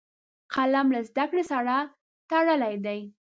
قلم 0.53 0.87
له 0.95 1.01
زده 1.09 1.25
کړې 1.31 1.43
سره 1.51 1.75
تړلی 2.29 2.75
دی 2.85 2.99